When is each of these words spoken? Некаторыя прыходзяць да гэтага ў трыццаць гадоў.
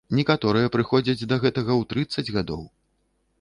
Некаторыя 0.19 0.71
прыходзяць 0.75 1.27
да 1.33 1.37
гэтага 1.43 1.73
ў 1.75 1.83
трыццаць 1.93 2.33
гадоў. 2.39 2.67